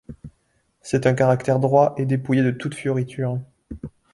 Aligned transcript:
C’est 0.81 1.05
un 1.05 1.13
caractère 1.13 1.59
droit 1.59 1.93
et 1.95 2.07
dépouillé 2.07 2.41
de 2.41 2.49
toutes 2.49 2.73
fioritures. 2.73 3.37